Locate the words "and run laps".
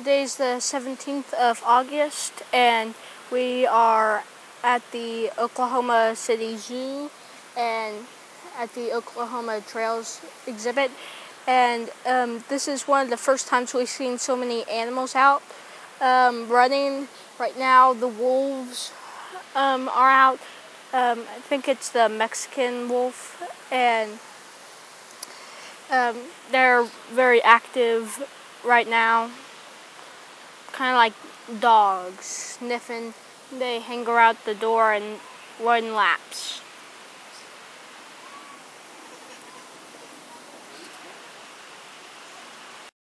34.94-36.62